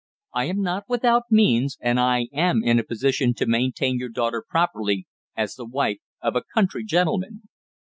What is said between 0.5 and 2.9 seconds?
not without means, and I am in a